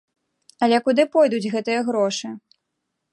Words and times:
Але 0.67 0.79
куды 0.87 1.05
пойдуць 1.15 1.51
гэтыя 1.57 1.85
грошы? 1.91 2.27